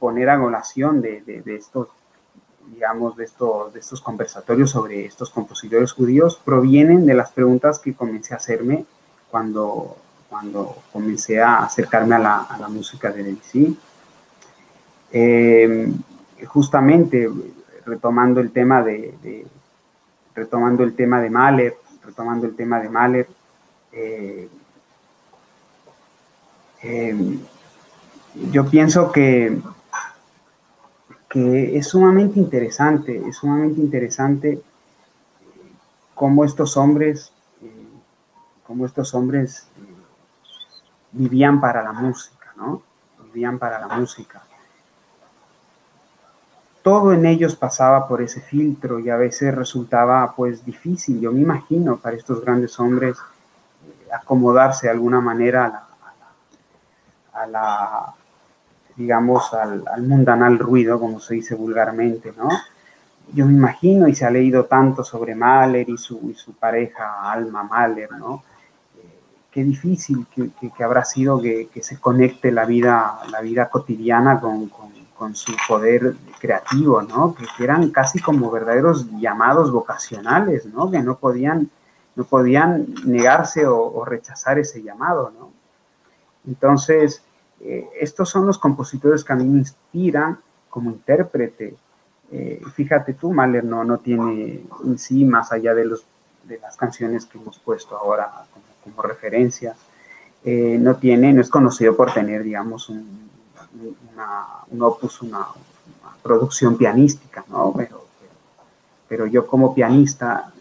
[0.00, 1.88] poner a colación de, estos
[2.72, 7.94] digamos, de estos, de estos conversatorios sobre estos compositores judíos provienen de las preguntas que
[7.94, 8.84] comencé a hacerme
[9.30, 9.96] cuando,
[10.28, 13.78] cuando comencé a acercarme a la, a la música de Debussy.
[15.12, 15.92] Eh,
[16.46, 17.30] justamente
[17.84, 19.46] retomando el tema de,
[20.34, 23.28] retomando el tema de Mahler, retomando el tema de Mahler,
[23.92, 24.48] eh,
[26.82, 27.38] eh,
[28.50, 29.58] yo pienso que,
[31.36, 34.60] es sumamente interesante, es sumamente interesante
[36.14, 37.32] cómo estos hombres,
[38.66, 39.66] cómo estos hombres
[41.12, 42.82] vivían para la música, ¿no?
[43.32, 44.42] Vivían para la música
[46.86, 51.40] todo en ellos pasaba por ese filtro y a veces resultaba pues difícil, yo me
[51.40, 55.84] imagino, para estos grandes hombres eh, acomodarse de alguna manera
[57.32, 58.14] a la,
[58.96, 62.48] digamos, al, mundanal ruido, como se dice vulgarmente, ¿no?
[63.32, 67.64] Yo me imagino, y se ha leído tanto sobre Mahler y su, su pareja Alma
[67.64, 68.44] Mahler, ¿no?
[68.96, 69.18] Eh,
[69.50, 74.70] qué difícil que, habrá sido que, se conecte la vida, la vida cotidiana con
[75.16, 77.34] con su poder creativo, ¿no?
[77.34, 80.90] Que, eran casi como verdaderos llamados vocacionales, ¿no?
[80.90, 81.70] Que no podían,
[82.14, 85.50] no podían negarse o, rechazar ese llamado, ¿no?
[86.46, 87.22] Entonces,
[87.60, 90.38] eh, estos son los compositores que a mí me inspiran
[90.68, 91.76] como intérprete
[92.32, 96.04] Eh, fíjate tú, Mahler no, no tiene en sí, más allá de, los,
[96.42, 98.44] de las canciones que hemos puesto ahora
[98.82, 99.76] como, referencias,
[100.44, 103.30] eh, no tiene, no es conocido por tener, digamos, un,
[104.72, 105.46] un opus, una,
[106.26, 107.72] producción pianística, ¿no?
[107.76, 108.04] Pero,
[109.08, 110.52] pero, yo como pianista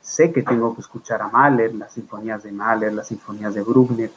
[0.00, 4.10] sé que tengo que escuchar a Mahler, las sinfonías de Mahler, las sinfonías de Bruckner,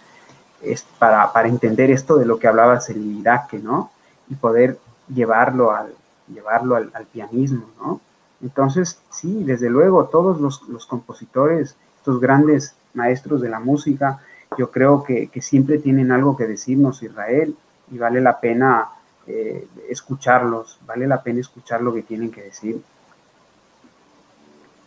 [0.61, 3.91] es para, para entender esto de lo que hablaba el Iraque, ¿no?
[4.29, 4.79] Y poder
[5.13, 5.93] llevarlo al,
[6.33, 8.01] llevarlo al, pianismo, ¿no?
[8.41, 14.19] Entonces, sí, desde luego, todos los, los, compositores, estos grandes maestros de la música,
[14.57, 17.55] yo creo que, que, siempre tienen algo que decirnos Israel
[17.91, 18.89] y vale la pena
[19.25, 22.81] eh, escucharlos, vale la pena escuchar lo que tienen que decir.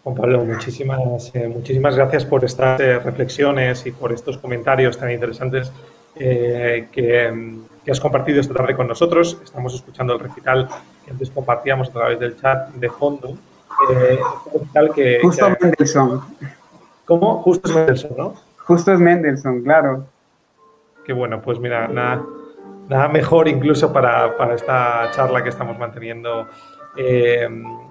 [0.03, 5.11] Juan Pablo, muchísimas, eh, muchísimas gracias por estas eh, reflexiones y por estos comentarios tan
[5.11, 5.71] interesantes
[6.15, 9.41] que, que, has compartido esta tarde con nosotros.
[9.45, 10.69] Estamos escuchando el recital
[11.05, 13.37] que antes compartíamos a través del chat de fondo.
[14.95, 16.21] que, Justo Mendelssohn.
[17.05, 17.43] ¿Cómo?
[17.43, 18.35] Justo es Mendelssohn, ¿no?
[18.59, 20.07] Justo es Mendelssohn, claro.
[21.05, 22.23] Qué bueno, pues mira, nada,
[22.89, 26.47] nada mejor incluso para, para esta charla que estamos manteniendo
[26.97, 27.49] eh,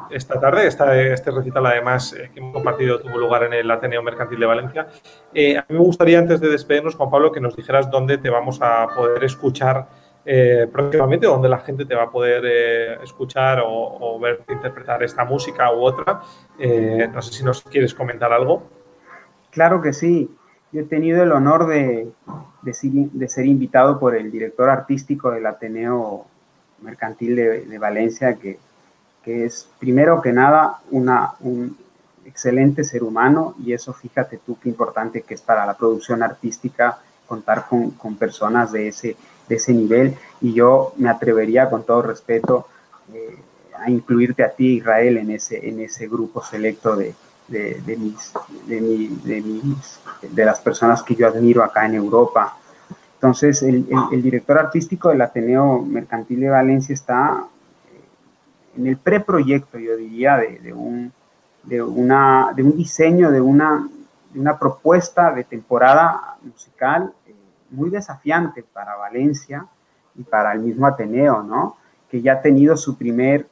[0.09, 0.67] esta tarde.
[0.67, 4.87] este recital, además, eh, que hemos compartido, tuvo lugar en el Ateneo Mercantil de Valencia.
[5.33, 8.29] Eh, a mí me gustaría, antes de despedirnos, Juan Pablo, que nos dijeras dónde te
[8.29, 9.87] vamos a poder escuchar
[10.71, 15.73] próximamente, dónde la gente te va a poder escuchar o, o, ver interpretar esta música
[15.73, 16.21] u otra.
[16.59, 18.61] no sé si nos quieres comentar algo.
[19.49, 20.29] Claro que sí.
[20.71, 22.11] Yo he tenido el honor de,
[22.61, 26.25] de, ser invitado por el director artístico del Ateneo
[26.81, 28.59] Mercantil de, Valencia, que,
[29.45, 31.77] es primero que nada una, un
[32.25, 36.99] excelente ser humano y eso fíjate tú qué importante que es para la producción artística
[37.27, 39.15] contar con, con personas de ese,
[39.47, 42.67] de ese nivel y yo me atrevería con todo respeto
[43.13, 43.37] eh,
[43.77, 47.15] a incluirte a ti, Israel, en ese, en ese grupo selecto de,
[47.47, 48.33] de, mis,
[48.67, 52.57] de, mis, de, las personas que yo admiro acá en Europa.
[53.15, 53.85] Entonces, el,
[54.21, 57.45] director artístico del Ateneo Mercantil de Valencia está
[58.79, 61.11] en el preproyecto, yo diría, de, un,
[61.63, 63.89] de, una, de un diseño, de una,
[64.33, 67.35] de una propuesta de temporada musical eh,
[67.71, 69.65] muy desafiante para Valencia
[70.15, 71.75] y para el mismo Ateneo, ¿no?
[72.09, 73.47] Que ya ha tenido su primer,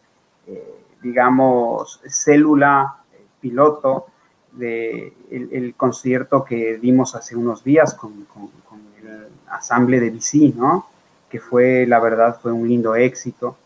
[0.48, 2.96] eh, digamos, célula
[3.42, 4.08] piloto
[4.54, 8.26] del de el concierto que dimos hace unos días con,
[9.04, 10.88] el Asamble de BC, ¿no?
[11.30, 13.58] Que fue, la verdad, fue un lindo éxito.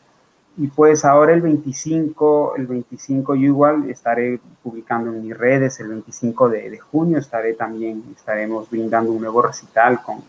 [0.62, 5.88] Y pues ahora el 25, el 25 yo igual estaré publicando en mis redes, el
[5.88, 10.22] 25 de, junio estaré también, estaremos brindando un nuevo recital con,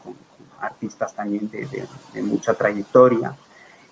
[0.58, 3.34] artistas también de, mucha trayectoria,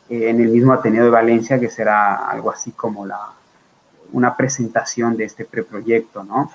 [0.08, 3.20] eh, en el mismo Ateneo de Valencia, que será algo así como la,
[4.12, 6.50] una presentación de este preproyecto, ¿no?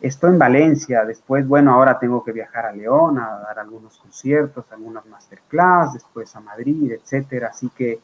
[0.00, 4.64] Esto en Valencia, después, bueno, ahora tengo que viajar a León a dar algunos conciertos,
[4.70, 7.98] algunas masterclass, después a Madrid, etcétera, así que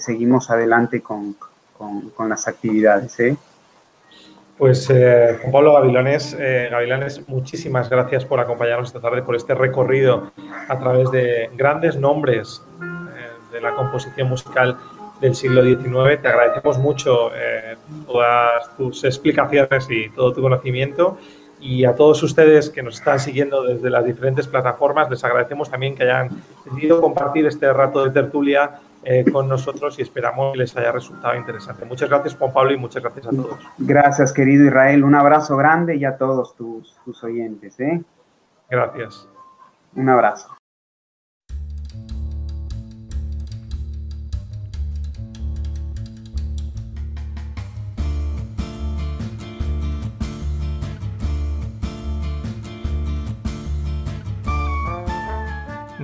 [0.00, 1.36] seguimos adelante con,
[1.76, 3.36] con, las actividades, ¿eh?
[4.58, 6.70] Pues eh, Pablo Gavilanes, eh,
[7.26, 10.30] muchísimas gracias por acompañarnos esta tarde, por este recorrido
[10.68, 14.78] a través de grandes nombres eh, de la composición musical
[15.22, 16.20] del siglo XIX.
[16.20, 17.76] Te agradecemos mucho eh,
[18.06, 21.16] todas tus explicaciones y todo tu conocimiento.
[21.60, 25.94] Y a todos ustedes que nos están siguiendo desde las diferentes plataformas, les agradecemos también
[25.94, 30.76] que hayan decidido compartir este rato de tertulia eh, con nosotros y esperamos que les
[30.76, 31.84] haya resultado interesante.
[31.84, 33.58] Muchas gracias, Juan Pablo, y muchas gracias a todos.
[33.78, 35.02] Gracias, querido Israel.
[35.04, 37.78] Un abrazo grande y a todos tus, tus oyentes.
[37.80, 38.02] ¿eh?
[38.70, 39.28] Gracias.
[39.94, 40.61] Un abrazo.